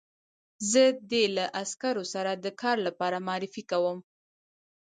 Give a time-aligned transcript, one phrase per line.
[0.71, 3.97] زه دې له عسکرو سره د کار لپاره معرفي کوم